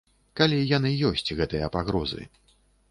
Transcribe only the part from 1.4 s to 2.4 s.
гэтыя пагрозы.